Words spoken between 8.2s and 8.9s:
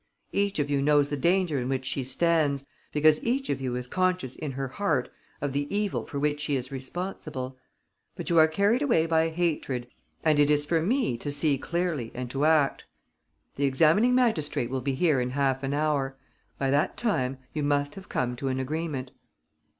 you are carried